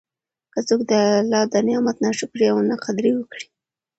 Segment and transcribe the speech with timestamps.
[0.53, 3.45] که څوک د الله د نعمت نا شکري او نا قدري وکړي